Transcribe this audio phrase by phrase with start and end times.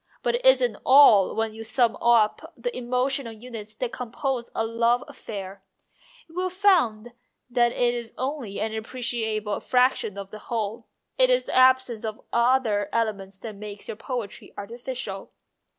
[0.23, 5.03] But it isn't all when you sum up the emotional units that compose a love
[5.07, 5.61] affair,
[6.27, 7.13] you will find
[7.51, 10.87] that it is only an appreciable fraction of the whole.
[11.19, 15.33] It is the absence of the other elements that makes your poetry artificial."